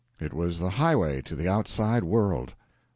It 0.19 0.33
was 0.33 0.57
the 0.57 0.71
highway 0.71 1.21
to 1.21 1.35
the 1.35 1.47
outside 1.47 2.03
world. 2.03 2.55